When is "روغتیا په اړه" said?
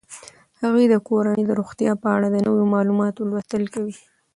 1.59-2.27